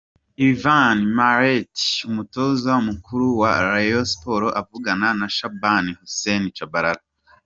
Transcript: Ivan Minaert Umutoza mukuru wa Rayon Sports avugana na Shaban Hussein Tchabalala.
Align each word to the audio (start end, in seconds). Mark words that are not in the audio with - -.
Ivan 0.49 0.97
Minaert 1.15 1.75
Umutoza 2.09 2.71
mukuru 2.87 3.25
wa 3.41 3.51
Rayon 3.69 4.07
Sports 4.13 4.55
avugana 4.61 5.07
na 5.19 5.27
Shaban 5.37 5.85
Hussein 5.99 6.43
Tchabalala. 6.55 7.01